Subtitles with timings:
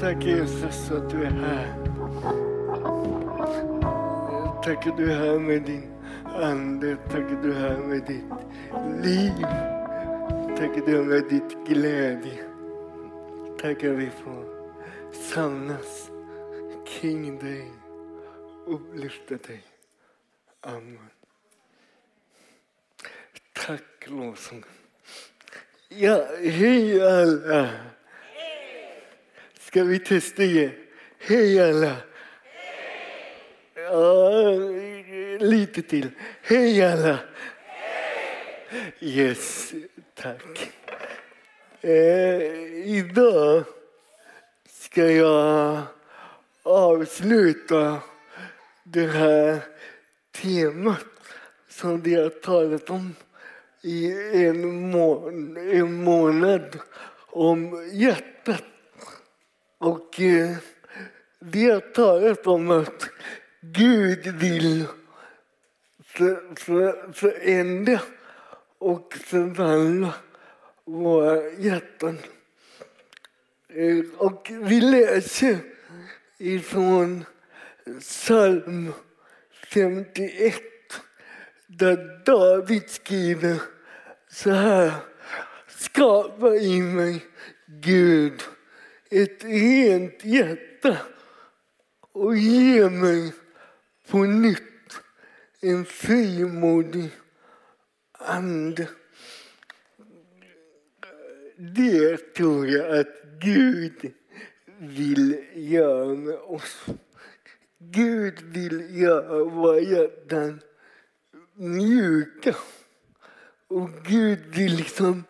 [0.00, 1.74] Tack Jesus att du är här.
[4.62, 5.92] Tack att du är här med din
[6.24, 6.96] ande.
[6.96, 8.24] Tack att du är här med ditt
[9.04, 9.46] liv.
[10.56, 12.44] Tack att du är med ditt glädje.
[13.60, 14.44] Tack att vi får
[15.12, 16.10] samlas
[16.86, 17.70] kring dig
[18.66, 19.62] och lyfta dig.
[20.60, 21.10] Amen.
[23.66, 24.64] Tack lovsången.
[25.88, 27.68] Ja, hej alla.
[29.78, 30.70] Ska vi testa igen?
[31.18, 31.96] Hej alla.
[33.74, 34.40] Ja,
[35.40, 36.10] lite till.
[36.42, 37.18] Hej alla.
[39.00, 39.72] Yes,
[40.14, 40.72] tack.
[41.80, 42.42] Eh,
[42.84, 43.64] idag
[44.68, 45.82] ska jag
[46.62, 48.00] avsluta
[48.84, 49.58] det här
[50.42, 51.06] temat
[51.68, 53.14] som vi har talat om
[53.82, 54.12] i
[54.46, 55.28] en, må
[55.72, 56.78] en månad
[57.26, 58.64] om hjärtat.
[59.78, 60.56] Och eh,
[61.38, 63.10] vi har talat om att
[63.60, 64.84] Gud vill
[66.04, 68.00] för, för, förändra
[68.78, 70.14] och förvandla
[70.84, 72.18] våra hjärtan.
[73.68, 75.58] Eh, och vi läser
[76.38, 77.24] ifrån
[78.00, 78.92] psalm
[79.72, 80.54] 51
[81.66, 83.62] där David skriver
[84.30, 84.92] så här.
[85.66, 87.26] Skapa i mig,
[87.66, 88.42] Gud,
[89.10, 90.98] ett rent hjärta
[92.12, 93.34] och ge mig
[94.10, 94.62] på nytt
[95.60, 97.10] en frimodig
[98.12, 98.88] ande.
[101.56, 104.12] Det tror jag att Gud
[104.78, 106.86] vill göra med oss.
[107.78, 110.60] Gud vill göra våra hjärtan
[111.54, 112.56] mjuka.
[113.68, 115.24] Och Gud vill liksom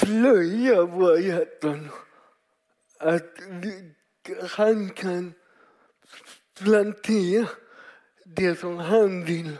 [0.00, 1.88] plöja våra hjärtan.
[3.04, 3.38] Att
[4.50, 5.32] han kan
[6.58, 7.48] plantera
[8.24, 9.56] det som han vill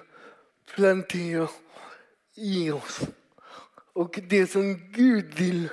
[0.75, 1.49] plantera
[2.35, 3.01] i oss.
[3.93, 5.69] Och det som Gud vill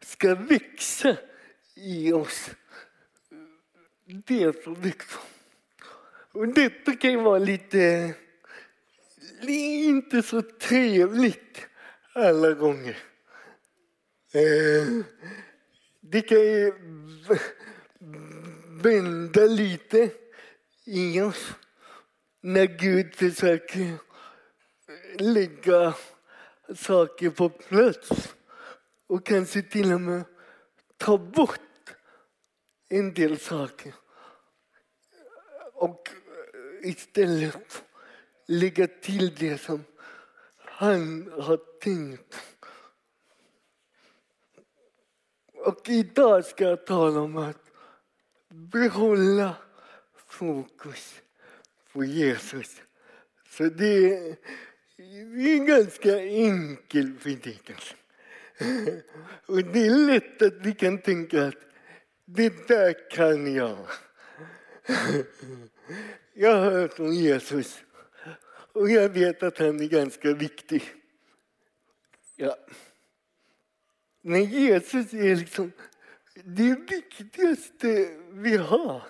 [0.00, 1.16] ska växa
[1.74, 2.50] i oss,
[4.04, 5.18] det får växa.
[6.32, 8.14] Och detta kan ju vara lite,
[9.48, 11.66] inte så trevligt
[12.12, 12.96] alla gånger.
[14.32, 15.04] Eh,
[16.00, 16.72] det kan ju
[18.82, 20.10] vända lite
[20.84, 21.52] i oss
[22.40, 23.98] när Gud försöker
[25.18, 25.94] lägga
[26.74, 28.34] saker på plats
[29.06, 30.24] och kanske till och med
[30.96, 31.60] ta bort
[32.88, 33.94] en del saker
[35.72, 36.08] och
[36.82, 37.84] istället
[38.46, 39.84] lägga till det som
[40.58, 42.36] han har tänkt.
[45.64, 47.70] Och idag ska jag tala om att
[48.48, 49.56] behålla
[50.26, 51.20] fokus
[51.92, 52.82] på Jesus.
[53.50, 54.36] Så det är,
[55.36, 57.94] det är en ganska enkel predikelse.
[59.46, 61.54] Och det är lätt att vi kan tänka att
[62.24, 63.86] det där kan jag.
[66.34, 67.82] Jag har hört om Jesus
[68.72, 70.82] och jag vet att han är ganska viktig.
[72.36, 72.56] Ja.
[74.20, 75.72] Men Jesus är liksom
[76.34, 79.02] det viktigaste vi har.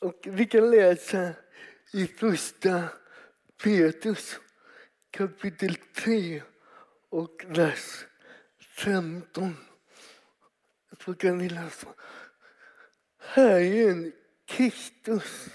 [0.00, 1.32] Och vi kan läsa
[1.92, 2.88] i första
[3.62, 4.40] Petrus
[5.10, 6.42] kapitel 3
[7.08, 8.04] och vers
[8.60, 9.56] 15.
[11.04, 11.94] Så kan vi läsa.
[13.18, 14.12] Herren
[14.46, 15.48] Kristus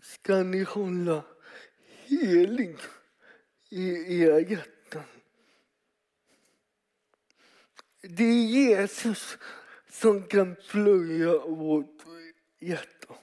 [0.00, 1.24] ska ni hålla
[2.04, 2.76] helig
[3.68, 5.02] i eget hjärtan.
[8.08, 9.38] Det är Jesus
[9.88, 12.02] som kan plöja vårt
[12.60, 13.14] hjärta.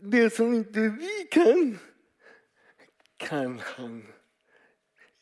[0.00, 1.78] Det som inte vi kan,
[3.16, 4.06] kan han.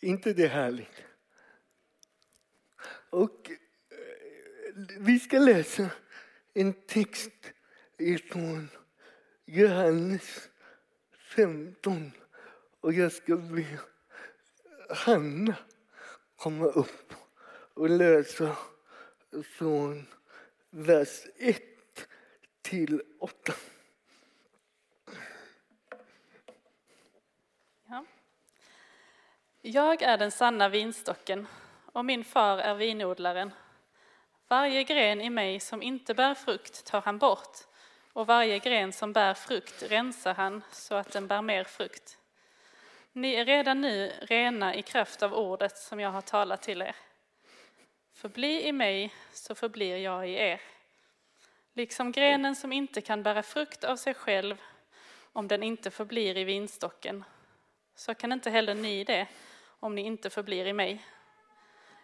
[0.00, 1.03] inte det härligt?
[3.10, 3.56] Och eh,
[4.99, 5.91] vi ska läsa
[6.54, 7.53] en text
[7.98, 8.68] ifrån
[9.45, 10.48] Johannes
[11.36, 12.13] 15
[12.80, 13.78] och jag ska be
[14.89, 15.57] Hanna
[16.36, 17.15] komma upp
[17.74, 18.57] och läsa
[19.45, 20.07] från
[20.71, 21.63] vers 1
[22.63, 23.53] till 8.
[27.89, 28.04] Ja.
[29.60, 31.47] Jag är den sanna vinstocken
[31.92, 33.53] och min far är vinodlaren.
[34.48, 37.59] Varje gren i mig som inte bär frukt tar han bort
[38.13, 42.18] och varje gren som bär frukt rensar han så att den bär mer frukt.
[43.13, 46.97] Ni är redan nu rena i kraft av ordet som jag har talat till er.
[48.22, 50.60] Förbli i mig så förblir jag i er.
[51.72, 54.63] Liksom grenen som inte kan bära frukt av sig själv
[55.33, 57.24] om den inte förblir i vinstocken,
[57.95, 59.27] så kan inte heller ni det
[59.80, 61.07] om ni inte förblir i mig.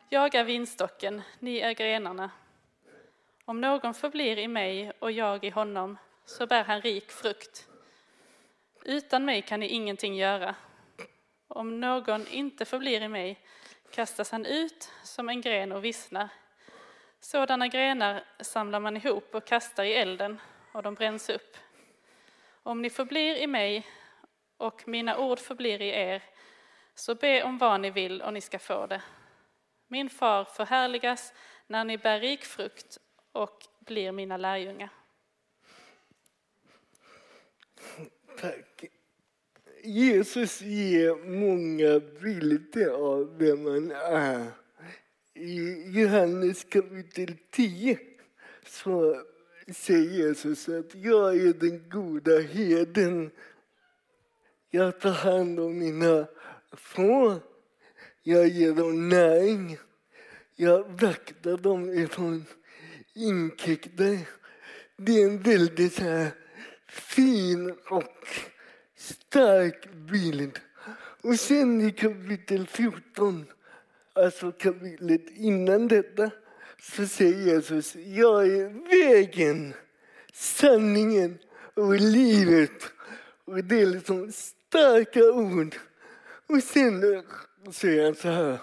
[0.08, 2.30] Jag är vinstocken, ni är grenarna.
[3.44, 7.68] Om någon förblir i mig och jag i honom, så bär han rik frukt.
[8.84, 10.54] Utan mig kan ni ingenting göra.
[11.48, 13.38] Om någon inte förblir i mig
[13.90, 16.28] kastas han ut som en gren och vissnar.
[17.20, 20.40] Sådana grenar samlar man ihop och kastar i elden,
[20.72, 21.56] och de bränns upp.
[22.62, 23.86] Om ni förblir i mig
[24.56, 26.22] och mina ord förblir i er,
[26.94, 29.02] så be om vad ni vill och ni ska få det.
[29.86, 31.32] Min far förhärligas
[31.66, 32.98] när ni bär rik frukt
[33.32, 34.90] och blir mina lärjungar.
[38.40, 38.97] Tack.
[39.88, 44.50] Jesus ger många bilder av vem man är.
[45.34, 47.98] I Johannes kapitel 10
[48.66, 49.22] så
[49.72, 53.30] säger Jesus att jag är den goda herden.
[54.70, 56.26] Jag tar hand om mina
[56.72, 57.34] får.
[58.22, 59.78] Jag ger dem näring.
[60.56, 62.44] Jag vaktar dem ifrån
[63.14, 64.18] inkräktare.
[64.96, 66.30] Det är en väldigt så här
[66.88, 68.28] fin och
[68.98, 70.60] stark bild.
[71.22, 73.46] Och sen i kapitel 14,
[74.12, 76.30] alltså kapitlet innan detta,
[76.80, 79.74] så säger Jesus, jag är vägen,
[80.32, 81.38] sanningen
[81.74, 82.82] och livet.
[83.44, 85.76] Och det är liksom starka ord.
[86.46, 87.22] Och sen
[87.72, 88.58] säger han så här,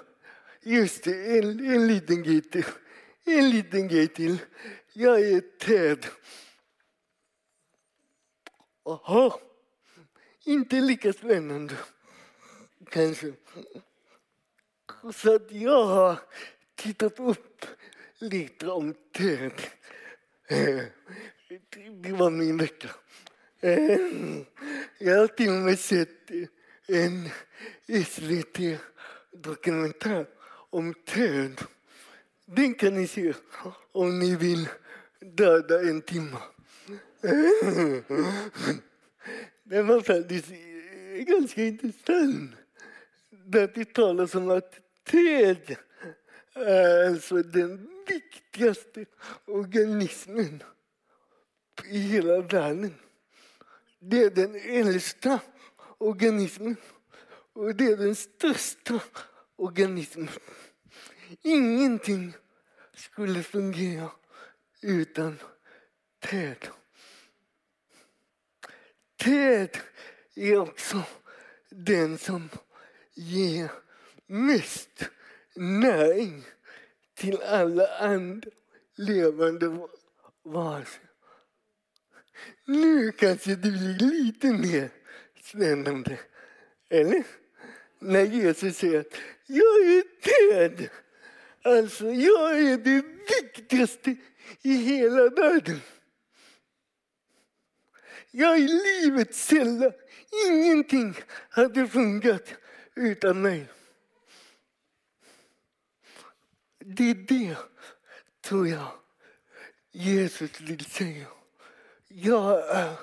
[0.61, 2.65] just det, en, en liten grej till.
[3.25, 4.37] En liten grej till.
[4.93, 6.05] Jag är ett träd.
[10.47, 11.75] Inte lika spännande
[12.89, 13.33] kanske.
[15.13, 16.19] Så att jag har
[16.75, 17.65] tittat upp
[18.19, 19.61] lite om träd.
[22.01, 22.89] Det var min vecka.
[24.97, 26.31] Jag har till och med sett
[26.87, 27.29] en
[28.05, 30.27] SVT-dokumentär
[30.69, 31.61] om träd.
[32.45, 33.33] Den kan ni se
[33.91, 34.69] om ni vill
[35.19, 36.37] döda en timme.
[39.67, 40.47] Den var faktiskt
[41.27, 42.51] ganska intressant.
[43.29, 45.75] Där det talas om att träd
[46.53, 49.05] är alltså den viktigaste
[49.45, 50.63] organismen
[51.89, 52.93] i hela världen.
[53.99, 55.39] Det är den äldsta
[55.97, 56.75] organismen
[57.53, 58.99] och det är den största
[59.55, 60.29] organismen.
[61.41, 62.33] Ingenting
[62.93, 64.11] skulle fungera
[64.81, 65.39] utan
[66.19, 66.67] träd.
[69.17, 69.77] Träd
[70.35, 71.03] är också
[71.69, 72.49] den som
[73.13, 73.71] ger
[74.27, 75.09] mest
[75.55, 76.43] näring
[77.15, 78.49] till alla andra
[78.95, 79.87] levande
[80.43, 81.01] varelser.
[82.65, 84.89] Nu kanske det blir lite mer
[85.43, 86.19] spännande.
[86.89, 87.23] Eller?
[87.99, 90.89] När Jesus säger att jag är träd.
[91.61, 93.03] Alltså, jag är det
[93.41, 94.15] viktigaste
[94.61, 95.81] i hela världen.
[98.37, 99.91] Jag är livets källa.
[100.47, 101.15] Ingenting
[101.49, 102.53] hade funkat
[102.95, 103.67] utan mig.
[106.79, 107.57] Det är det,
[108.41, 108.91] tror jag,
[109.91, 111.27] Jesus vill säga.
[112.07, 112.99] Jag är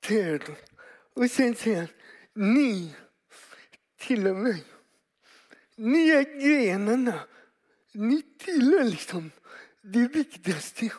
[0.00, 0.72] trädet.
[1.14, 1.88] Och sen säger han,
[2.34, 2.94] ni
[3.96, 4.64] tillhör mig.
[5.76, 7.20] Ni är grenarna.
[7.92, 9.30] Ni tillhör liksom
[9.82, 10.92] det viktigaste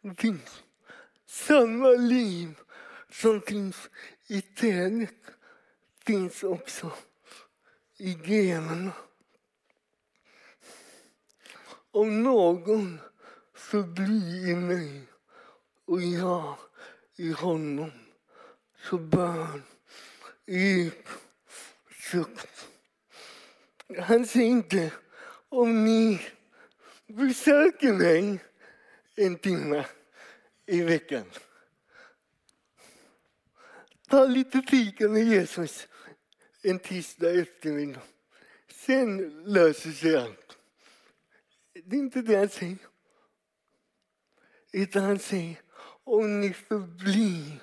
[0.00, 0.61] som finns.
[1.32, 2.54] Samma liv
[3.10, 3.90] som finns
[4.26, 5.14] i trädet
[6.06, 6.92] finns också
[7.96, 8.92] i grenarna.
[11.90, 13.00] Om någon
[13.54, 15.02] förblir i mig
[15.84, 16.56] och jag
[17.16, 17.90] i honom
[18.88, 19.62] så bör
[20.46, 21.08] djup
[21.86, 22.68] frukt.
[23.98, 24.92] Han säger inte
[25.48, 26.20] om ni
[27.06, 28.38] besöker mig
[29.16, 29.84] en timme
[30.66, 31.24] i veckan.
[34.08, 35.88] Ta lite fika med Jesus
[36.62, 38.00] en tisdag eftermiddag.
[38.68, 40.58] Sen löser sig allt.
[41.84, 42.78] Det är inte det han säger.
[44.72, 45.60] Utan han säger
[46.04, 47.62] om ni förblir,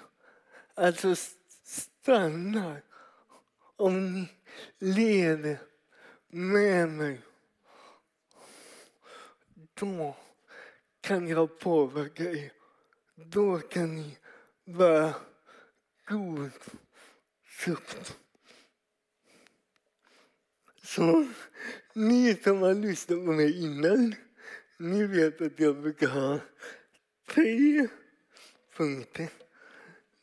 [0.73, 1.15] alltså
[1.63, 2.83] stannar,
[3.75, 4.29] om ni
[4.79, 5.57] lever
[6.27, 7.21] med mig
[9.73, 10.15] då
[11.01, 12.58] kan jag påverka er.
[13.25, 14.17] Då kan ni
[14.65, 15.13] vara
[16.07, 16.51] god
[17.45, 18.17] frukt.
[20.83, 21.27] Så
[21.93, 24.15] ni som har lyssnat på mig innan,
[24.77, 26.39] ni vet att jag brukar ha
[27.27, 27.87] tre
[28.77, 29.29] punkter.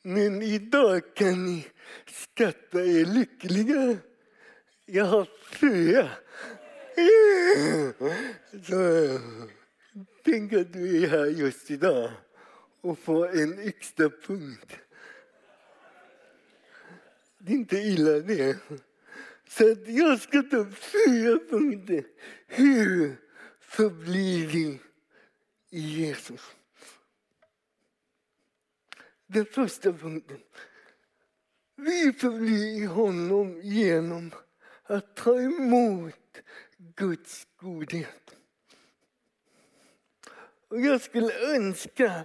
[0.03, 1.67] Men idag kan ni
[2.07, 3.99] skatta er lyckliga.
[4.85, 6.11] Jag har fyra.
[8.67, 9.19] Så,
[10.25, 12.11] tänk att du är här just idag
[12.87, 14.76] och få en extra punkt.
[17.38, 18.59] Det är inte illa det.
[19.49, 22.05] Så att jag ska ta upp fyra punkter.
[22.47, 23.16] Hur
[23.61, 24.81] förblir vi
[25.71, 26.40] i Jesus?
[29.26, 30.40] Den första punkten.
[31.76, 34.31] Vi förblir i honom genom
[34.83, 36.43] att ta emot
[36.78, 38.37] Guds godhet.
[40.69, 42.25] Och jag skulle önska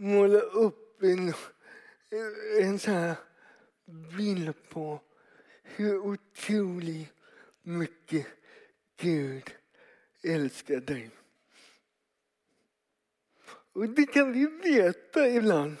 [0.00, 1.34] måla upp en,
[2.60, 3.14] en sån här
[4.16, 5.00] bild på
[5.62, 7.08] hur otroligt
[7.62, 8.26] mycket
[8.96, 9.50] Gud
[10.22, 11.10] älskar dig.
[13.72, 15.76] Och det kan vi veta ibland.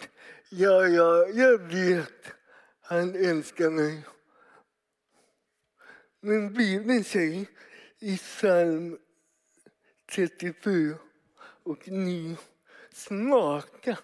[0.48, 2.26] Ja, ja, jag vet.
[2.80, 4.02] Han älskar mig.
[6.20, 7.46] Men Bibeln säger
[7.98, 8.98] i psalm
[10.12, 10.98] 34
[11.62, 12.36] och 9
[12.92, 13.98] smaka.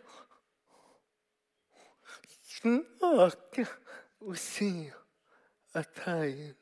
[2.66, 3.66] Smaka
[4.18, 4.92] och se
[5.72, 6.54] att Herren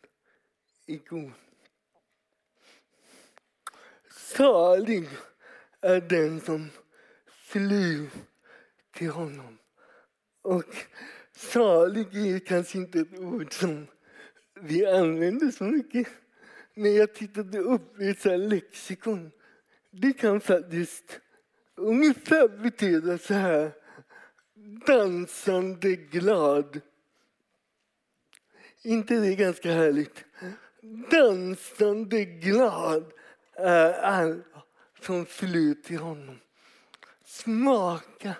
[0.86, 1.32] är god.
[4.10, 5.08] Salig
[5.80, 6.70] är den som
[7.26, 8.10] flyr
[8.94, 9.58] till honom.
[10.42, 10.76] Och
[11.36, 13.86] salig är kanske inte ett ord som
[14.60, 16.08] vi använder så mycket.
[16.74, 19.30] Men jag tittade upp i ett lexikon,
[19.90, 21.20] det kan faktiskt
[21.74, 23.83] ungefär betyda så här
[24.64, 26.80] dansande glad.
[28.82, 30.24] inte det är ganska härligt?
[31.10, 33.12] Dansande glad
[33.56, 34.44] är allt
[35.00, 36.38] som flyr till honom.
[37.24, 38.34] Smaka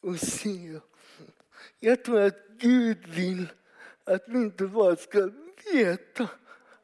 [0.00, 0.80] och se.
[1.80, 3.46] Jag tror att Gud vill
[4.04, 5.30] att vi inte bara ska
[5.72, 6.28] veta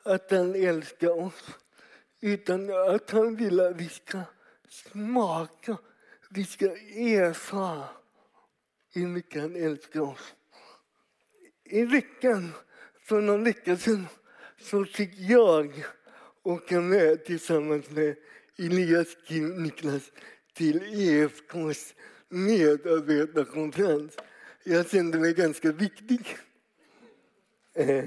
[0.02, 1.58] att han älskar oss
[2.20, 4.20] utan att han vill att vi ska
[4.68, 5.76] smaka,
[6.30, 6.66] vi ska
[6.96, 7.99] erfara
[8.92, 10.34] hur mycket han älskar oss.
[11.64, 12.52] I veckan,
[13.02, 14.06] för någon vecka sedan,
[14.60, 15.84] så fick jag
[16.42, 18.16] åka med tillsammans med
[18.58, 20.12] Elias Kim Niklas
[20.54, 21.94] till EFKs
[22.28, 24.16] medarbetarkonferens.
[24.64, 26.36] Jag kände mig ganska viktig.
[27.74, 28.04] Eh.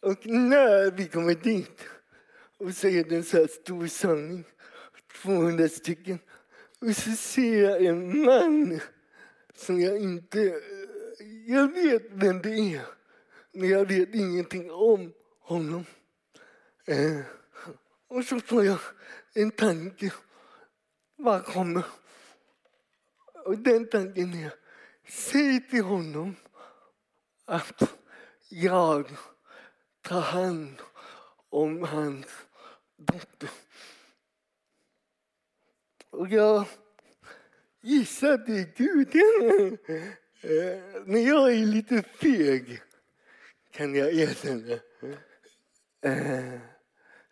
[0.00, 1.80] Och när vi kommer dit
[2.58, 4.44] och säger en så här stor samling,
[5.22, 6.18] 200 stycken,
[6.80, 8.80] och så ser jag en man
[9.54, 10.62] som jag inte...
[11.46, 12.86] Jag vet vem det är,
[13.52, 15.84] men jag vet ingenting om honom.
[16.86, 17.20] Eh,
[18.08, 18.78] och så får jag
[19.34, 20.12] en tanke.
[21.16, 21.84] Vad kommer?
[23.44, 24.54] Och den tanken är,
[25.08, 26.36] säg till honom
[27.44, 27.82] att
[28.48, 29.10] jag
[30.00, 30.82] tar hand
[31.48, 32.26] om hans
[32.96, 33.50] dotter.
[36.20, 36.64] Och jag
[37.80, 39.14] gissar att det är Gud.
[41.06, 42.82] Men jag är lite feg,
[43.70, 44.78] kan jag erkänna.
[46.00, 46.60] Eh,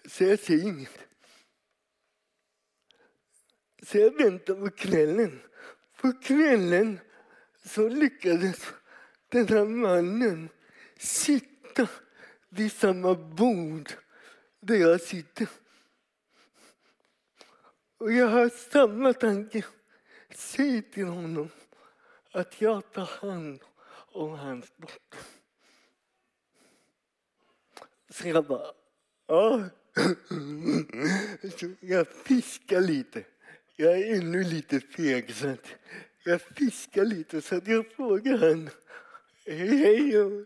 [0.09, 0.99] så jag säger inget.
[3.83, 5.40] Så jag väntar på kvällen.
[6.00, 7.00] På kvällen
[7.64, 8.66] så lyckades
[9.28, 10.49] den här mannen
[10.99, 11.88] sitta
[12.49, 13.92] vid samma bord
[14.61, 15.49] där jag sitter.
[17.99, 19.64] Och jag har samma tanke.
[20.35, 21.49] Säg till honom
[22.33, 23.61] att jag tar hand
[24.12, 25.21] om hans dotter.
[28.11, 28.73] Så jag bara,
[29.26, 29.64] ja.
[31.59, 33.25] Så jag fiskar lite.
[33.76, 35.67] Jag är ännu lite feg så att
[36.25, 38.71] jag fiskar lite så att jag frågar honom.
[39.47, 40.45] Hej, hej.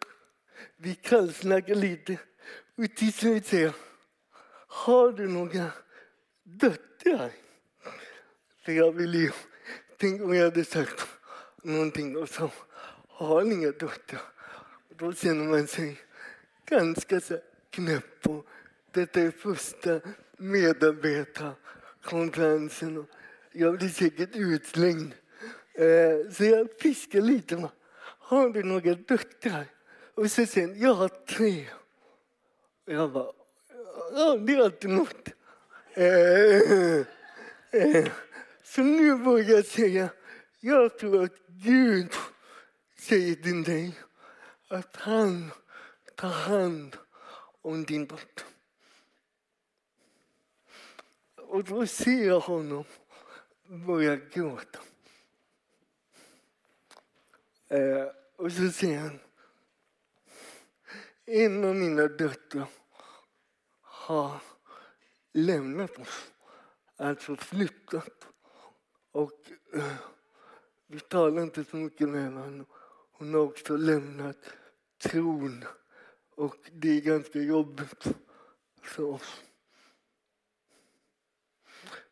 [0.77, 2.19] Vi kallsnackar lite
[2.77, 3.75] och till slut säger jag,
[4.67, 5.71] har du några
[6.43, 7.42] döttrar?
[8.65, 9.31] För jag vill ju,
[9.97, 11.07] tänk om jag hade sagt
[11.63, 12.51] någonting och så
[13.09, 14.23] har ni inga döttrar.
[14.89, 16.01] Då känner man sig
[16.67, 17.39] ganska så
[17.71, 18.27] knäpp.
[18.27, 18.47] Och
[18.91, 20.01] detta är första
[20.37, 23.07] medarbetarkonferensen och
[23.53, 25.15] jag blir säkert utslängd.
[25.75, 27.69] Eh, så jag fiskar lite.
[28.19, 29.67] Har du några döttrar?
[30.15, 31.67] Och så sen, jag har tre.
[32.87, 33.33] Och jag bara,
[34.13, 35.29] ja, det är alltid något.
[35.95, 37.01] Eh,
[37.71, 38.09] eh.
[38.75, 40.11] Så nu vågar jag säga,
[40.61, 42.13] jag tror att Gud
[42.99, 43.99] säger till dig
[44.69, 45.51] att han
[46.15, 46.97] tar hand
[47.63, 48.47] om din dotter.
[51.37, 52.85] Och då ser jag honom
[53.87, 54.79] börja gråta.
[57.69, 59.21] Eh, och så säger han,
[61.27, 62.69] en av mina döttrar
[63.81, 64.41] har
[65.33, 66.33] lämnat oss,
[66.97, 68.32] alltså flyttat.
[69.13, 69.95] Och eh,
[70.87, 72.65] vi talar inte så mycket med henne.
[73.13, 74.53] Hon har också lämnat
[74.99, 75.65] tron
[76.35, 78.05] och det är ganska jobbigt
[78.83, 79.43] för oss.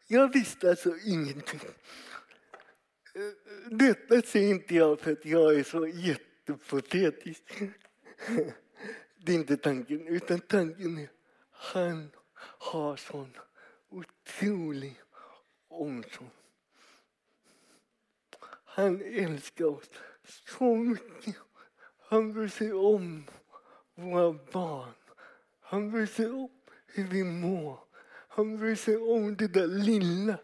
[0.07, 1.61] Jag visste alltså ingenting.
[3.14, 7.42] Eh, detta säger inte jag för att jag är så jättepotetisk.
[9.16, 11.11] Det är inte tanken, utan tanken är
[11.50, 13.37] han har sån
[13.88, 15.02] otrolig
[15.69, 16.39] omsorg.
[18.80, 19.90] Han älskar oss
[20.58, 21.37] så mycket.
[22.08, 23.25] Han bryr sig om
[23.94, 24.92] våra barn.
[25.60, 26.50] Han bryr sig om
[26.87, 27.78] hur vi mår.
[28.28, 30.38] Han bryr sig om det där lilla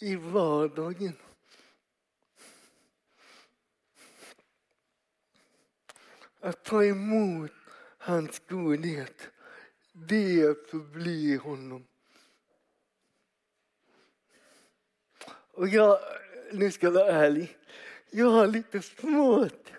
[0.00, 1.16] i vardagen.
[6.40, 7.50] Att ta emot
[7.98, 9.28] hans godhet,
[9.92, 11.86] det förblir honom.
[15.52, 15.98] Och jag,
[16.52, 17.56] nu ska jag vara ärlig,
[18.10, 19.72] jag har lite svårt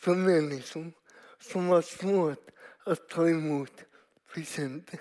[0.00, 0.92] för människor
[1.40, 2.46] som har svårt
[2.84, 3.84] att ta emot
[4.34, 5.00] presenter.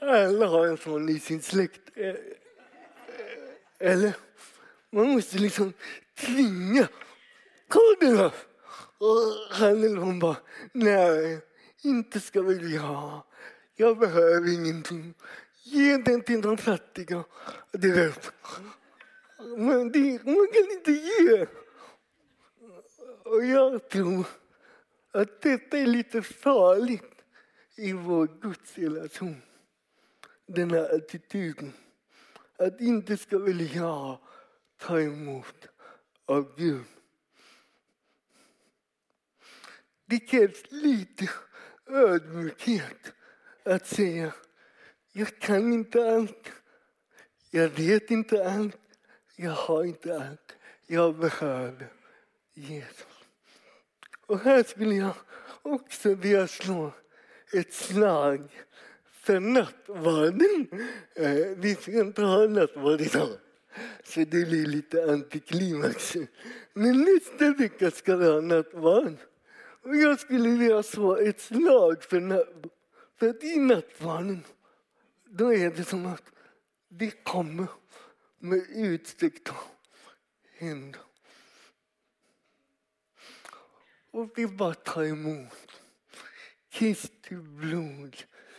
[0.00, 1.80] Alla har en sån i sin släkt.
[1.94, 2.16] Eh, eh,
[3.78, 4.16] eller?
[4.90, 5.72] Man måste liksom
[6.18, 6.88] tvinga.
[7.68, 8.32] Ta du då!
[8.98, 10.36] Och han eller hon bara,
[10.72, 11.40] nej,
[11.82, 13.22] inte ska väl jag.
[13.76, 15.14] Jag behöver ingenting.
[15.62, 17.24] Ge den till de fattiga.
[17.70, 18.32] Det vet.
[19.56, 21.46] Men det, man kan inte ge.
[23.24, 24.26] Och jag tror
[25.12, 27.24] att detta är lite farligt
[27.76, 29.42] i vår gudsrelation.
[30.46, 31.72] Den här attityden.
[32.56, 34.18] Att inte ska väl jag
[34.76, 35.68] ta emot
[36.24, 36.84] av Gud.
[40.04, 41.30] Det krävs lite
[41.86, 43.12] ödmjukhet
[43.64, 44.32] att säga
[45.12, 46.52] jag kan inte allt.
[47.50, 48.81] Jag vet inte allt.
[49.42, 50.56] Jag har inte allt.
[50.86, 51.86] Jag behöver
[52.54, 53.06] Jesus.
[54.26, 55.14] Och här skulle jag
[55.62, 56.92] också vilja slå
[57.52, 58.66] ett slag
[59.12, 60.68] för nattvarden.
[61.14, 63.28] Eh, vi ska inte ha nattvard idag,
[64.04, 66.16] så det blir lite antiklimax.
[66.72, 69.16] Men nästa vecka ska vi ha nattvard.
[69.82, 72.70] Och jag skulle vilja slå ett slag för, nattvarden.
[73.18, 74.44] för att i nattvarden
[75.24, 76.24] då är det som att
[76.88, 77.66] vi kommer
[78.42, 79.54] med utsträckta
[80.58, 81.00] händer.
[84.10, 85.52] Och vi bara tar emot
[86.68, 88.16] Kristi blod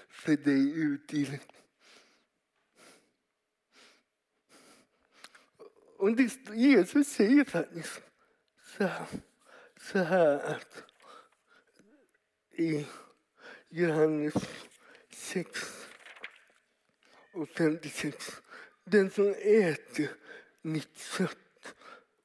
[0.09, 1.47] för dig utgivet.
[5.97, 8.01] Och det, Jesus säger faktiskt
[8.77, 9.07] så här,
[9.91, 10.83] så här att
[12.51, 12.87] i
[13.69, 14.33] Johannes
[15.09, 15.87] 6
[17.33, 18.42] och 56.
[18.83, 20.09] Den som äter
[20.61, 21.75] mitt kött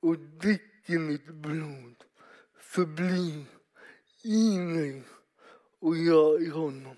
[0.01, 2.05] och dricker mitt blod
[2.57, 3.45] förblir
[4.23, 5.03] i mig
[5.79, 6.97] och jag i honom.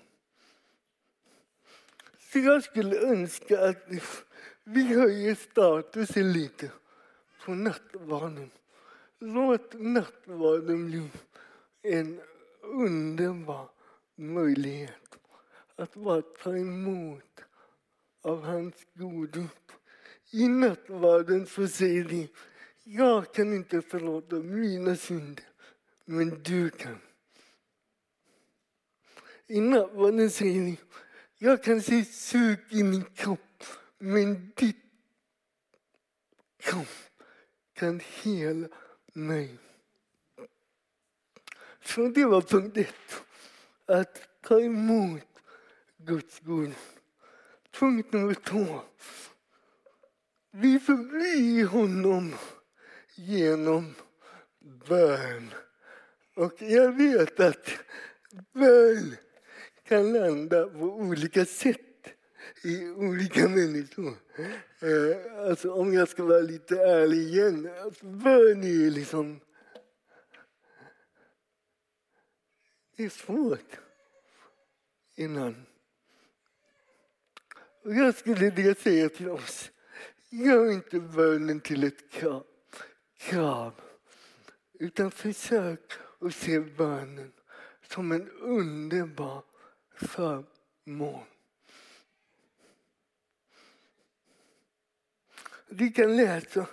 [2.19, 3.87] Så jag skulle önska att
[4.63, 6.71] vi höjer statusen lite
[7.45, 8.51] på nattvarden.
[9.19, 11.09] Låt nattvarden bli
[11.81, 12.21] en
[12.61, 13.69] underbar
[14.15, 15.17] möjlighet
[15.75, 17.30] att bara ta emot
[18.21, 19.71] av hans godhet.
[20.31, 22.27] I nattvarden så säger de,
[22.83, 25.45] jag kan inte förlåta mina synder,
[26.05, 26.97] men du kan.
[29.47, 30.77] I nattvarden säger de,
[31.37, 33.63] jag kan se sug i min kropp,
[33.97, 34.75] men ditt
[36.57, 36.87] kropp
[37.73, 38.67] kan hela
[39.13, 39.57] mig.
[41.83, 43.23] Så det var punkt ett,
[43.85, 45.21] att ta emot
[45.97, 47.00] Guds godhet.
[47.71, 48.81] Punkt nummer två.
[50.51, 52.35] Vi förblir honom
[53.15, 53.95] genom
[54.87, 55.53] bön.
[56.35, 57.69] Och jag vet att
[58.53, 59.15] bön
[59.83, 61.79] kan landa på olika sätt
[62.63, 64.13] i olika människor.
[64.79, 69.39] Eh, alltså om jag ska vara lite ärlig igen, alltså bön är liksom...
[72.95, 73.79] Det är svårt
[75.15, 75.65] innan.
[77.83, 79.71] Och jag skulle vilja säga till oss,
[80.29, 82.45] gör inte bönen till ett krav,
[83.17, 83.73] krav
[84.73, 87.31] utan försök att se bönen
[87.89, 89.43] som en underbar
[89.95, 91.23] förmån.
[95.69, 96.67] Vi kan läsa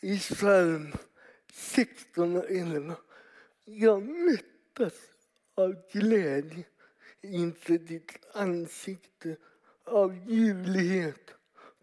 [0.00, 0.92] i psalm
[1.52, 2.96] 16 och 11.
[3.64, 4.94] Jag mättas
[5.54, 6.64] av glädje
[7.20, 9.36] inför ditt ansikte,
[9.84, 11.34] av ljuvlighet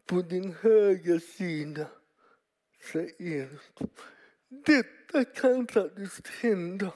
[0.06, 1.88] på din högra sida,
[2.92, 3.60] säger
[4.48, 6.94] Detta kan faktiskt hända.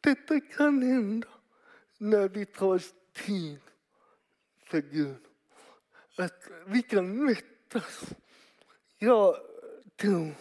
[0.00, 1.28] Detta kan hända
[1.98, 3.60] när vi tar oss tid
[4.64, 5.16] för Gud.
[6.16, 8.04] Att vi kan mättas.
[8.98, 9.36] Jag
[9.96, 10.34] tror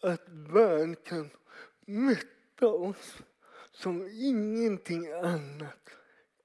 [0.00, 1.30] att bön kan
[1.86, 3.22] mätta oss
[3.72, 5.90] som ingenting annat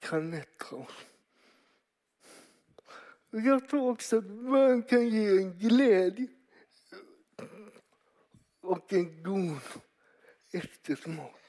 [0.10, 0.42] kan.
[3.30, 6.28] Jag tror också att bön kan ge en glädje
[8.62, 9.60] och en god
[10.52, 11.40] eftersmak.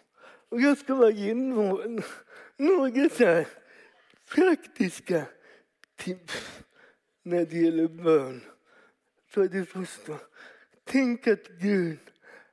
[0.49, 2.03] Och jag ska bara ge några,
[2.57, 3.49] några så här
[4.35, 5.27] praktiska
[5.97, 6.63] tips
[7.23, 8.45] när det gäller bön.
[9.27, 10.19] För det första,
[10.85, 11.99] tänk att Gud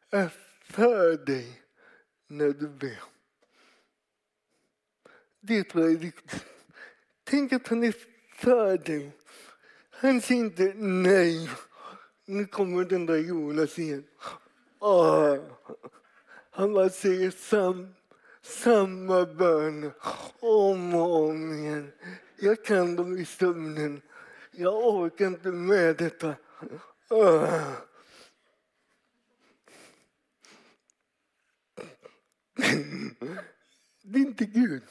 [0.09, 0.29] är
[0.63, 1.61] för dig
[2.27, 3.01] när du ber.
[5.41, 6.45] Det tror jag är viktigt.
[7.23, 7.95] Tänk att han är
[8.35, 9.11] för dig.
[9.89, 11.49] Han säger inte nej.
[12.25, 14.03] Nu kommer den där Jonas igen.
[14.79, 15.37] Åh.
[16.51, 17.95] Han bara säger sam,
[18.41, 19.91] samma bön
[20.39, 21.91] om och om igen.
[22.39, 24.01] Jag kan dem i sömnen.
[24.51, 26.35] Jag orkar inte med detta.
[27.09, 27.71] Åh.
[34.03, 34.83] Det är inte Gud.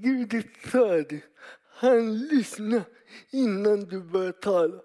[0.00, 1.24] Gud är för dig.
[1.68, 2.82] Han lyssnar
[3.30, 4.82] innan du börjar tala.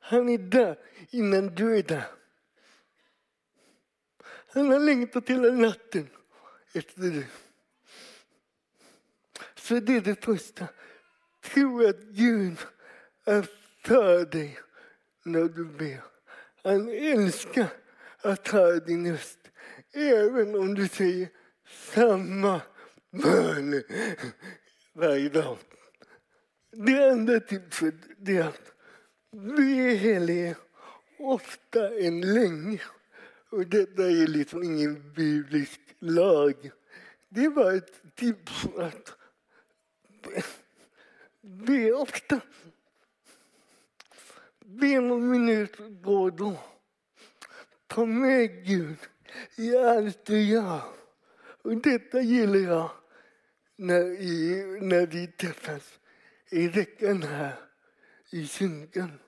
[0.00, 0.78] Han är där
[1.10, 2.06] innan du är där.
[4.48, 6.08] Han har längtat hela natten
[6.72, 7.26] efter dig.
[9.54, 10.68] Så det är det första.
[11.40, 12.58] Tro att Gud
[13.24, 13.48] är
[13.84, 14.58] för dig
[15.22, 16.02] när du ber.
[16.62, 17.68] Han älskar
[18.20, 19.37] att höra din röst.
[19.94, 21.28] Även om du säger
[21.94, 22.60] samma
[23.10, 23.82] bön
[24.92, 25.58] varje dag.
[26.72, 27.94] Det andra tipset
[28.26, 28.72] är att
[29.30, 30.54] be helig
[31.18, 32.80] ofta än länge.
[33.50, 36.70] Och detta är liksom ingen biblisk lag.
[37.28, 39.16] Det är bara ett tips att
[40.22, 40.42] be,
[41.40, 42.40] be ofta.
[44.64, 46.58] Be någon minut då och då.
[47.86, 48.96] Ta med Gud
[49.56, 50.80] i allt du gör.
[51.62, 52.90] Och detta gillar jag
[53.76, 55.98] när, i, när vi träffas
[56.50, 57.54] i veckan här
[58.30, 59.18] i kyrkan.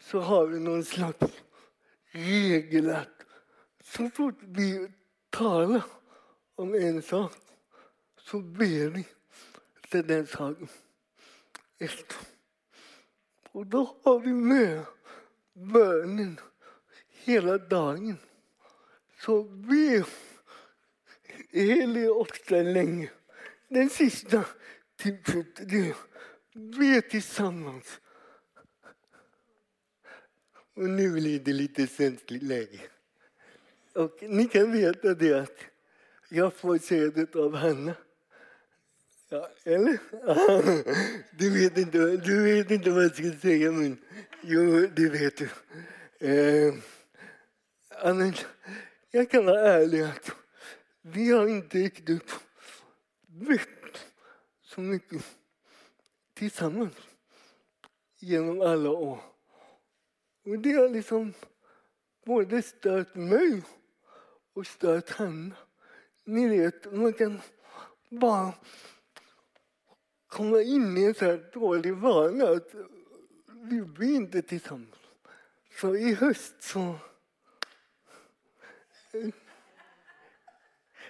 [0.00, 1.42] Så har vi någon slags
[2.10, 3.24] regel att
[3.84, 4.88] så fort vi
[5.30, 5.82] talar
[6.54, 7.32] om en sak
[8.18, 9.06] så ber vi
[9.88, 10.68] för den saken
[11.78, 12.16] efter.
[13.52, 14.84] Och då har vi med
[15.52, 16.40] bönen
[17.08, 18.18] hela dagen.
[19.24, 20.04] Så be
[21.52, 23.10] helig ofta länge.
[23.68, 24.44] Den sista
[24.96, 25.94] tipset är
[26.52, 28.00] be tillsammans.
[30.74, 32.80] Och nu blir det lite känsligt läge.
[33.94, 35.58] Och ni kan veta det att
[36.28, 37.94] jag får sädet av Hanna.
[39.28, 39.98] Ja, eller?
[41.38, 43.98] Du vet, inte, du vet inte vad jag ska säga, men
[44.40, 45.48] jo, det vet du.
[46.28, 46.74] Eh,
[47.88, 48.46] annars,
[49.14, 50.30] jag kan vara ärlig att
[51.02, 52.40] vi har inte riktigt
[53.26, 54.06] bett
[54.62, 55.36] så mycket
[56.34, 56.94] tillsammans
[58.18, 59.20] genom alla år.
[60.44, 61.32] Och det har liksom
[62.24, 63.62] både stört mig
[64.52, 65.54] och stört henne.
[66.24, 67.40] Ni vet, man kan
[68.08, 68.52] bara
[70.26, 72.74] komma in i en så här dålig vana att
[73.46, 74.96] vi blir inte tillsammans.
[75.80, 76.96] Så i höst så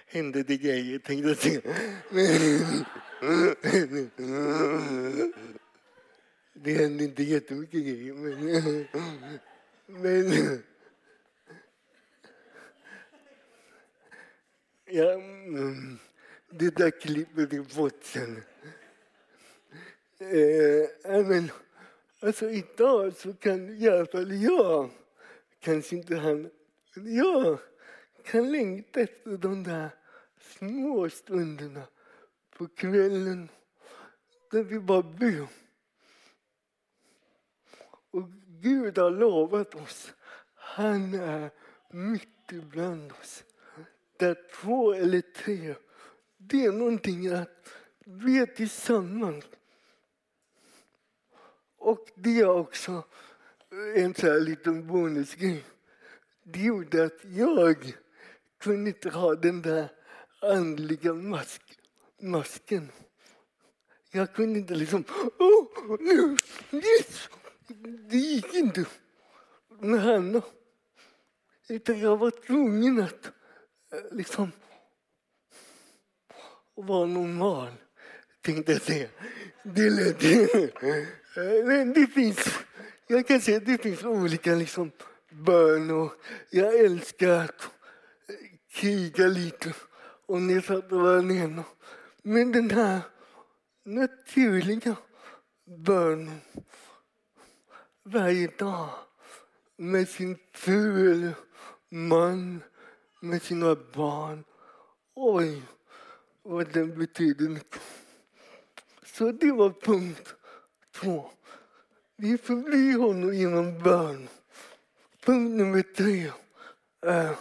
[0.05, 1.61] hände det grejer, tänkte jag säga.
[6.53, 8.87] Det hände inte jättemycket grejer, men...
[9.85, 10.63] men
[14.85, 15.21] ja,
[16.49, 18.43] det där klippet är bort sen.
[20.19, 21.51] Eh, men,
[22.19, 24.89] alltså idag så kan i alla fall jag,
[25.59, 26.49] kanske inte han,
[26.93, 27.59] men jag
[28.23, 29.89] kan längta efter de där
[30.39, 31.83] små stunderna
[32.57, 33.49] på kvällen
[34.51, 35.47] där vi bara ber.
[38.11, 40.13] Och Gud har lovat oss,
[40.55, 41.49] han är
[41.89, 43.43] mitt ibland oss.
[44.17, 45.75] Där två eller tre,
[46.37, 47.69] det är någonting att
[48.05, 49.45] vi är tillsammans.
[51.77, 53.03] Och det är också
[53.95, 55.63] en sån här liten bonusgrej.
[56.43, 57.93] Det gjorde att jag
[58.63, 59.89] kunde inte ha den där
[60.41, 61.61] andliga mask,
[62.21, 62.91] masken.
[64.11, 65.03] Jag kunde inte liksom...
[65.39, 66.37] Oh, nu,
[66.71, 67.29] yes!
[68.09, 68.85] Det gick inte
[69.79, 70.41] med henne.
[71.69, 73.25] Utan jag var tvungen att
[73.93, 74.51] eh, liksom
[76.75, 77.71] vara normal,
[78.41, 79.09] tänkte jag säga.
[79.63, 80.21] Det lät...
[81.65, 82.59] Men det finns,
[83.07, 84.91] jag kan säga att det finns olika liksom
[85.29, 86.13] bön och
[86.49, 87.69] jag älskar att
[88.73, 89.73] kriga lite
[90.25, 91.63] och nedsatt och var alene.
[92.23, 93.01] Men den här
[93.85, 94.95] naturliga
[95.65, 96.41] bönen
[98.03, 98.89] varje dag
[99.77, 101.33] med sin fru eller
[101.89, 102.63] man,
[103.19, 104.43] med sina barn.
[105.15, 105.61] Oj,
[106.43, 107.81] vad den betyder mycket.
[109.05, 110.35] Så det var punkt
[110.95, 111.31] två.
[112.17, 114.27] Vi förblir honom genom bön.
[115.25, 116.31] Punkt nummer tre
[117.01, 117.35] är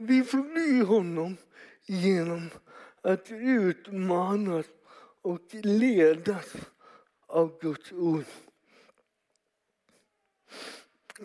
[0.00, 1.36] vi förblir honom
[1.86, 2.50] genom
[3.02, 4.66] att utmanas
[5.22, 6.56] och ledas
[7.26, 8.24] av Guds ord.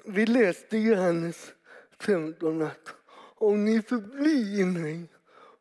[0.06, 1.54] Vi läste i Johannes
[2.00, 2.96] 15 att
[3.38, 5.08] om ni förblir i mig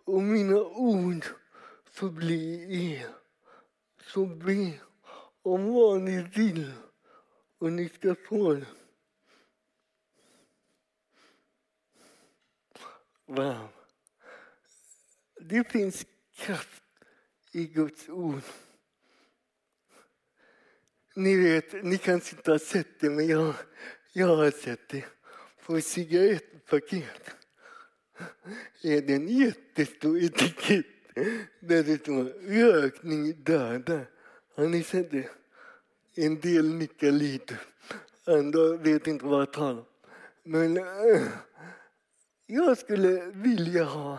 [0.05, 1.24] och mina ord
[1.85, 3.09] förblir i er,
[4.12, 4.72] så be
[5.42, 6.72] om vad ni vill
[7.59, 8.66] och ni ska få det.
[13.26, 13.68] Wow.
[15.40, 16.06] Det finns
[16.37, 16.82] kraft
[17.52, 18.42] i Guds ord.
[21.16, 23.54] Ni vet, ni kanske inte har sett det, men jag,
[24.12, 25.04] jag har sett det.
[25.66, 27.34] På cigarettpaket
[28.82, 30.87] är det en jättestor etikett
[31.60, 34.10] där det står rökning dödar.
[34.54, 35.30] Har ni sett det?
[36.14, 37.58] En del nickar lite,
[38.24, 39.87] andra vet inte vad jag talar om.
[40.42, 41.22] Men äh,
[42.46, 44.18] jag skulle vilja ha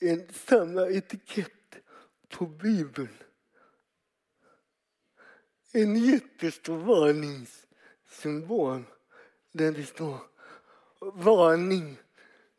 [0.00, 1.76] en samma etikett
[2.28, 3.16] på Bibeln.
[5.72, 8.84] En jättestor varningssymbol
[9.52, 10.18] där det står
[11.00, 11.96] varning,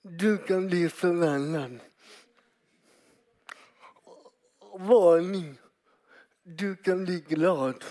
[0.02, 1.80] du kan bli förvandlad.
[4.74, 5.58] Varning,
[6.44, 7.86] du kan bli glad.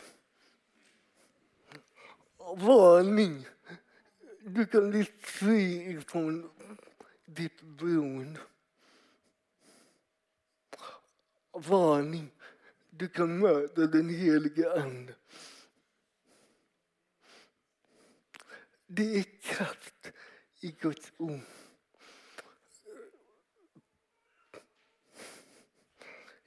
[2.56, 3.46] Varning,
[4.40, 6.50] du kan bli fri från
[7.28, 8.40] ditt beroende.
[11.52, 12.30] Varning,
[12.90, 15.14] du kan möta den helige Ande.
[18.86, 20.12] Det är kraft
[20.60, 21.40] i Guds ord.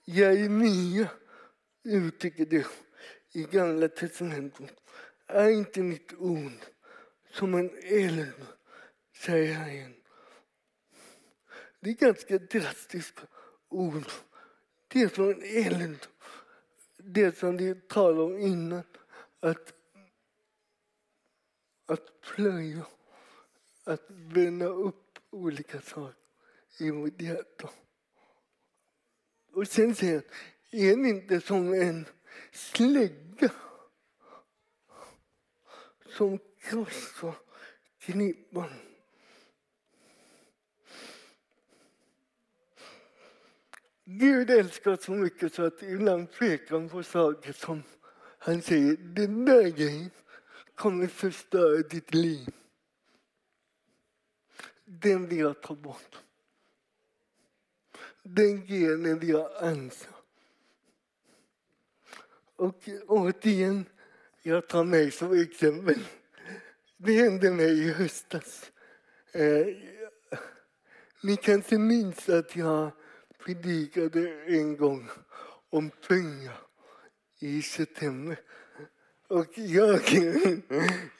[0.05, 1.09] Jeremia
[1.83, 2.67] uttrycker det
[3.31, 4.81] i Gamla testamentet.
[5.27, 6.59] Är inte mitt ord
[7.31, 8.45] som en eld,
[9.13, 10.00] säger han.
[11.83, 13.21] Det är ganska drastiska
[13.69, 13.95] ord.
[13.95, 14.03] Oh,
[14.87, 16.07] det är som en eld.
[16.97, 18.83] Det som vi talade om innan.
[19.39, 19.73] Att,
[21.85, 22.85] att plöja,
[23.83, 26.15] att bränna upp olika saker
[26.79, 27.69] i vårt hjärta.
[29.53, 32.05] Och sen säger han, är ni inte som en
[32.51, 33.51] slägga
[36.17, 37.35] som krossar
[37.99, 38.90] knippan?
[44.19, 47.83] Gud älskar så mycket så att ibland pekar han på saker som
[48.37, 50.09] han säger, den där grejen
[50.75, 52.49] kommer förstöra ditt liv.
[54.85, 56.17] Den vill jag ta bort.
[58.23, 60.09] Den grenen vill jag ansa.
[62.55, 63.85] Och återigen,
[64.41, 65.99] jag tar mig som exempel.
[66.97, 68.71] Det hände mig i höstas.
[69.31, 69.67] Eh,
[71.23, 72.91] ni kanske minns att jag
[73.45, 75.09] predikade en gång
[75.69, 76.57] om pengar
[77.39, 78.39] i september.
[79.27, 80.01] Och jag,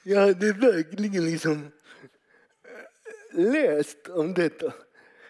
[0.04, 1.72] jag hade verkligen liksom
[2.64, 4.74] eh, läst om detta.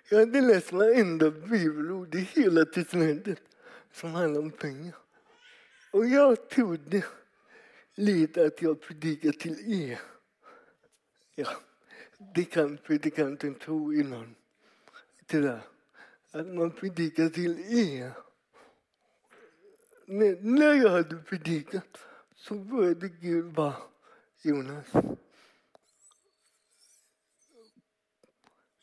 [0.10, 3.41] Jag hade läst varenda bibelord i hela testamentet
[3.91, 4.95] som handlar om pengar.
[5.91, 7.06] Och jag trodde
[7.95, 9.99] lite att jag predikade till er.
[11.36, 11.49] Ja,
[12.36, 14.36] det kan predikanten tro innan,
[15.25, 15.70] tyvärr
[16.31, 18.13] att man predikar till er.
[20.05, 21.97] Men när jag hade predikat
[22.35, 23.75] så började Gud bara,
[24.41, 24.85] Jonas,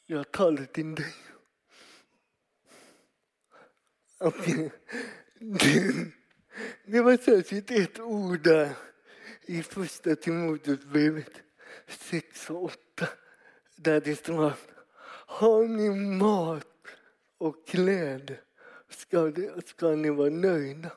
[0.07, 1.15] jag talar till dig.
[4.21, 4.71] Okay.
[5.39, 6.13] det,
[6.85, 8.77] det var särskilt ett ord där
[9.43, 11.33] i första Timoteusbrevet
[11.89, 13.09] 6 och 8
[13.77, 14.69] där det står att
[15.27, 16.78] har ni mat
[17.39, 18.41] och kläder
[18.89, 19.33] ska,
[19.67, 20.91] ska ni vara nöjda.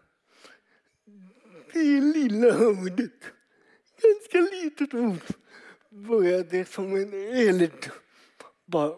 [1.74, 3.22] Det lilla ordet,
[4.02, 5.22] ganska litet ord,
[5.90, 7.90] började som en eld.
[8.66, 8.98] Bara.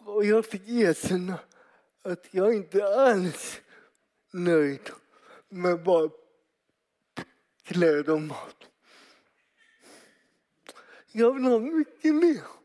[0.00, 1.38] Och jag fick erkänna
[2.02, 3.60] att jag inte alls
[4.30, 4.90] nöjd
[5.48, 6.10] med bara
[7.62, 8.64] kläder och mat.
[11.12, 12.59] Jag vill ha mycket mer.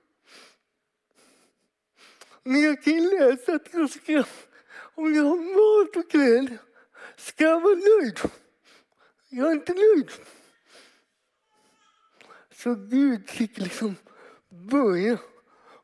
[2.48, 4.24] Men jag kan läsa att jag ska,
[4.96, 6.58] om jag har mat och kläder,
[7.16, 8.20] ska jag vara nöjd.
[9.30, 10.12] Jag är inte nöjd.
[12.52, 13.96] Så Gud fick liksom
[14.72, 15.18] börja.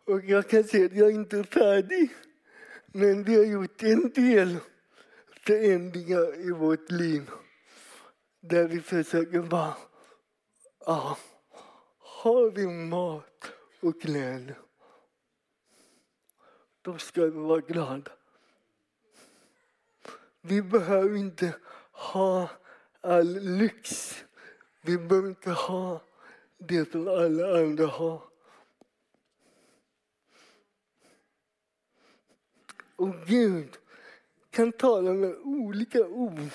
[0.06, 2.10] Och jag kan säga att jag inte är färdig.
[2.86, 4.58] Men vi har gjort en del
[5.46, 7.30] förändringar i vårt liv.
[8.42, 9.74] Där vi försöker bara,
[10.86, 11.18] ja,
[12.00, 14.60] har vi mat och kläder,
[16.82, 18.12] då ska vi vara glada.
[20.42, 21.56] Vi behöver inte
[21.92, 22.50] ha
[23.02, 24.16] all lyx.
[24.82, 26.02] Vi behöver inte ha
[26.58, 28.24] det som alla andra har.
[32.96, 33.78] Och Gud
[34.50, 36.50] kan tala med olika ord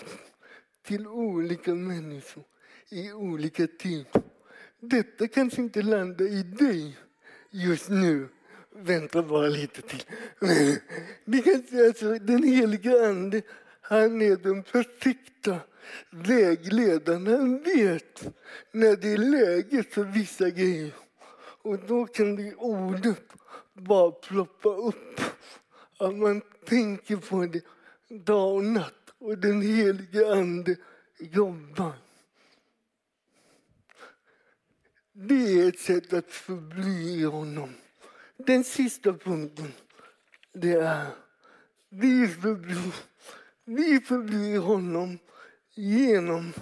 [0.82, 2.44] till olika människor
[2.88, 4.22] i olika tider.
[4.80, 6.98] Detta kanske inte landar i dig
[7.50, 8.28] just nu.
[8.78, 10.02] Vänta bara lite till.
[11.24, 13.42] Vi kan säga så, den helige Ande,
[13.80, 15.60] han är den perfekta
[16.10, 17.26] vägledaren.
[17.26, 18.34] Han vet
[18.72, 20.94] när det är läge för vissa grejer.
[21.62, 23.22] Och då kan det ordet
[23.72, 25.20] bara ploppa upp.
[25.98, 27.64] Att man tänker på det
[28.08, 30.76] dag och natt och den helige Ande
[31.18, 31.92] jobbar.
[35.12, 37.70] Det är ett sätt att förbli honom.
[38.36, 39.72] Den sista punkten,
[40.52, 41.06] det är
[41.88, 42.94] vi förblir,
[43.64, 45.18] vi förblir honom
[45.74, 46.52] genom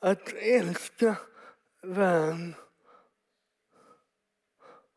[0.00, 1.16] att älska
[1.82, 2.54] världen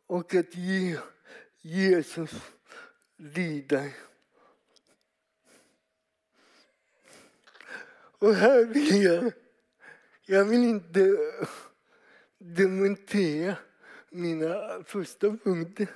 [0.08, 1.00] och att ge
[1.62, 2.32] Jesus
[3.18, 3.94] lider.
[8.20, 9.32] Och här vill jag,
[10.26, 11.18] jag vill inte
[12.38, 13.56] dementera
[14.10, 15.88] mina första punkter.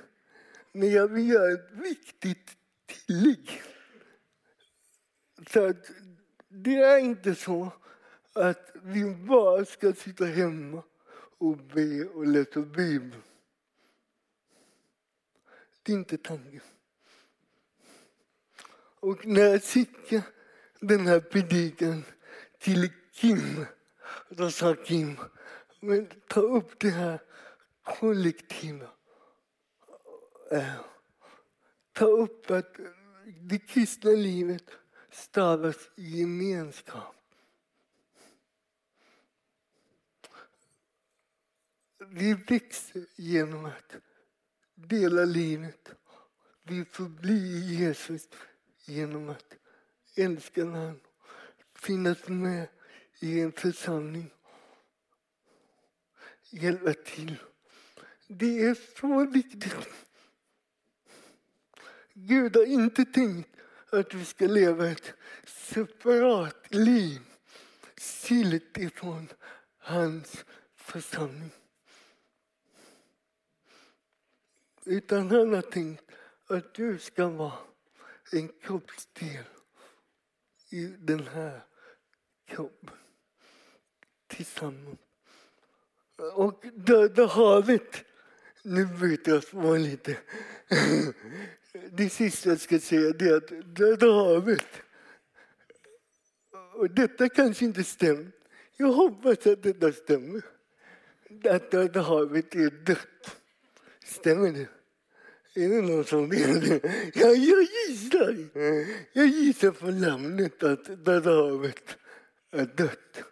[0.72, 2.56] Men jag vill göra ett viktigt
[2.86, 3.62] tillägg.
[5.50, 5.90] Så att
[6.48, 7.72] det är inte så
[8.32, 10.82] att vi bara ska sitta hemma
[11.38, 13.22] och be och läsa Bibeln.
[15.82, 16.60] Det är inte tanken.
[19.00, 20.22] Och när jag skickade
[20.80, 22.04] den här predikan
[22.58, 23.66] till Kim,
[24.28, 25.16] då sa Kim,
[25.80, 27.22] men ta upp det här
[27.82, 28.88] kollektiva.
[30.52, 30.74] Eh,
[31.92, 32.76] ta upp att
[33.40, 34.70] det kristna livet
[35.10, 37.16] stavas gemenskap.
[41.98, 43.96] Vi växer genom att
[44.74, 45.88] dela livet.
[46.62, 48.28] Vi förblir Jesus
[48.84, 49.54] genom att
[50.16, 51.00] älska honom,
[51.74, 52.68] finnas med
[53.20, 54.30] i en församling,
[56.50, 57.36] hjälpa till.
[58.28, 59.88] Det är så viktigt.
[62.14, 63.48] Gud har inte tänkt
[63.90, 65.12] att vi ska leva ett
[65.44, 67.20] separat liv
[67.96, 69.28] skilt ifrån
[69.78, 70.44] hans
[70.76, 71.50] församling.
[74.84, 76.04] Utan han har tänkt
[76.46, 77.58] att du ska vara
[78.32, 79.44] en kroppsdel
[80.70, 81.60] i den här
[82.46, 82.96] kroppen
[84.26, 84.98] tillsammans.
[86.34, 88.04] Och Döda havet,
[88.62, 90.18] nu bryter jag var lite...
[91.72, 94.66] Det sista jag ska säga är att Döda havet,
[96.74, 98.32] och detta kanske inte stämmer.
[98.76, 100.42] Jag hoppas att detta stämmer.
[101.44, 103.36] Att Döda havet är dött.
[104.04, 104.68] Stämmer det?
[105.62, 106.80] Är det någon som vet det?
[107.14, 108.36] Ja, jag gissar.
[109.12, 111.96] Jag gissar på namnet att Döda havet
[112.50, 113.22] är dött.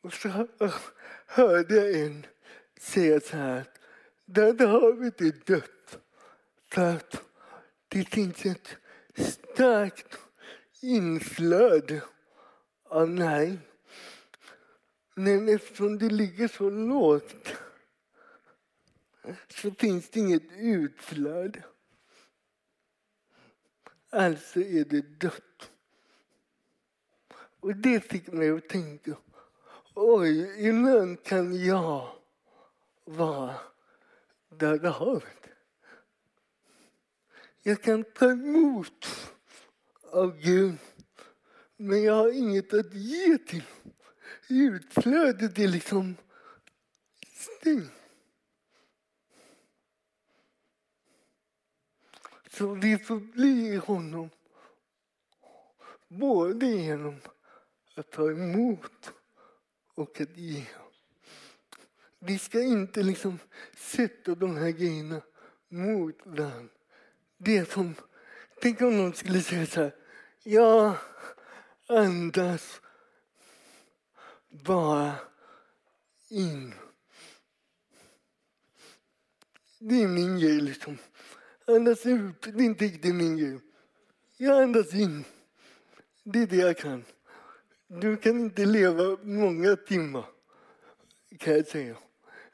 [0.00, 0.48] Och så
[1.26, 2.26] hörde jag en
[2.80, 3.60] säga så här.
[3.60, 3.80] att
[4.24, 5.98] Döda havet är dött
[6.72, 7.23] för att
[7.94, 8.76] det finns ett
[9.14, 10.18] starkt
[10.82, 12.02] inflöde
[12.84, 13.58] av näring.
[15.14, 17.56] Men eftersom det ligger så lågt
[19.48, 21.64] så finns det inget utflöde.
[24.10, 25.70] Alltså är det dött.
[27.60, 29.16] Och det fick mig att tänka,
[29.94, 32.08] oj, ibland kan jag
[33.04, 33.54] vara
[34.48, 35.43] Döda havet.
[37.66, 39.06] Jag kan ta emot
[40.12, 40.76] av Gud,
[41.76, 43.64] men jag har inget att ge till.
[44.48, 46.16] Utflödet är liksom
[47.32, 47.92] stängt.
[52.50, 54.30] Så vi får bli honom
[56.08, 57.20] både genom
[57.94, 59.12] att ta emot
[59.94, 60.66] och att ge.
[62.18, 63.38] Vi ska inte liksom
[63.76, 65.22] sätta de här grejerna
[65.68, 66.83] mot varandra.
[67.44, 67.94] Det som,
[68.60, 69.94] tänk om någon skulle säga så här,
[70.42, 70.94] jag
[71.88, 72.80] andas
[74.48, 75.14] bara
[76.28, 76.74] in.
[79.78, 80.98] Det är min grej liksom.
[81.66, 83.60] Andas ut, det är inte riktigt min grej.
[84.36, 85.24] Jag andas in.
[86.22, 87.04] Det är det jag kan.
[87.86, 90.24] Du kan inte leva många timmar,
[91.38, 91.96] kan jag säga.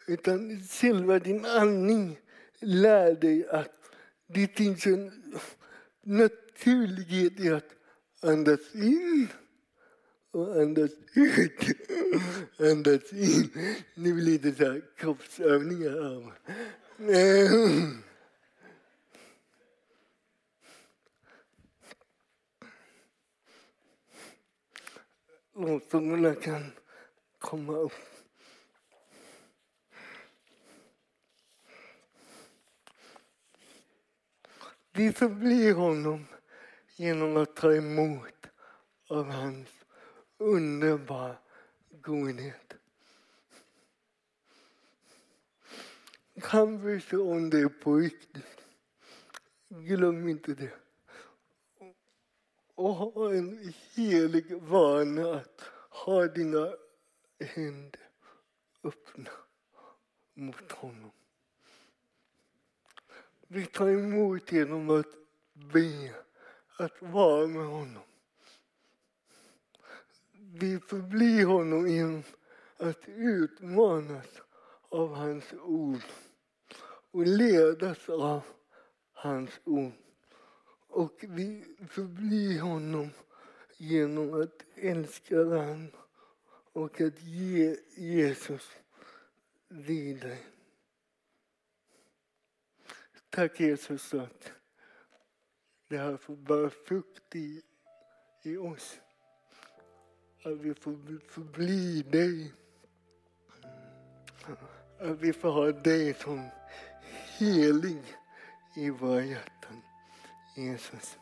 [0.06, 2.18] Utan själva din andning
[2.60, 3.79] lär dig att
[4.32, 5.12] det finns en
[6.02, 7.74] naturlighet i att
[8.22, 9.28] andas in
[10.30, 11.60] och andas ut.
[12.58, 13.50] Andas in.
[13.94, 16.38] Det blir lite så här kroppsövningar.
[25.54, 26.72] Lovsångerna kan
[27.38, 28.09] komma upp.
[34.92, 36.26] Vi förblir honom
[36.96, 38.46] genom att ta emot
[39.08, 39.68] av hans
[40.38, 41.36] underbara
[41.90, 42.74] godhet.
[46.42, 48.60] Han bryr sig om det på riktigt.
[49.68, 50.72] Glöm inte det.
[52.74, 55.60] Och ha en helig vana att
[55.90, 56.72] ha dina
[57.40, 58.00] händer
[58.82, 59.30] öppna
[60.34, 61.10] mot honom.
[63.52, 65.06] Vi tar emot genom att
[65.72, 66.14] be,
[66.76, 68.02] att vara med honom.
[70.32, 72.22] Vi förblir honom genom
[72.76, 74.26] att utmanas
[74.88, 76.02] av hans ord
[77.10, 78.42] och ledas av
[79.12, 79.92] hans ord.
[80.88, 83.10] Och vi förblir honom
[83.76, 85.90] genom att älska honom
[86.72, 88.70] och att ge Jesus
[89.68, 90.38] vidare.
[93.30, 94.52] Tack Jesus att
[95.88, 97.62] det här får bära frukt i,
[98.42, 99.00] i oss.
[100.44, 102.52] Att vi får förbli dig.
[104.98, 106.48] Att vi får ha dig som
[107.38, 108.02] helig
[108.76, 109.82] i våra hjärtan.
[110.56, 111.18] Jesus.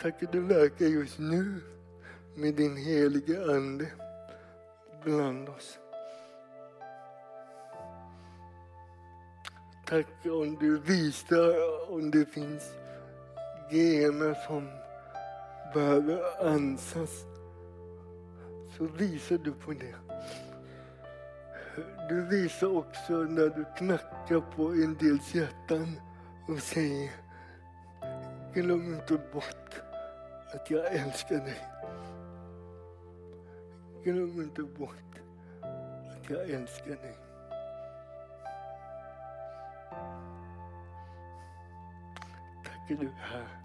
[0.00, 1.60] Tack att du verkar just nu
[2.36, 3.86] med din helige Ande
[5.04, 5.78] bland oss.
[9.90, 11.54] Tack om du visar
[11.92, 12.74] om det finns
[13.70, 14.68] gener som
[15.74, 17.24] behöver ansas.
[18.76, 19.94] Så visar du på det.
[22.08, 26.00] Du visar också när du knackar på en dels hjärtan
[26.48, 27.10] och säger
[28.54, 29.80] glöm inte bort
[30.54, 31.66] att jag älskar dig.
[34.04, 35.20] Glöm inte bort
[36.12, 37.19] att jag älskar dig.
[42.90, 43.59] Tack är du här.